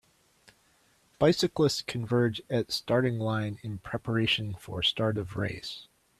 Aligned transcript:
Bicyclist 1.19 1.85
converge 1.85 2.41
at 2.49 2.71
starting 2.71 3.19
line 3.19 3.59
in 3.61 3.77
preparation 3.77 4.55
for 4.55 4.81
start 4.81 5.15
of 5.15 5.35
race. 5.35 5.89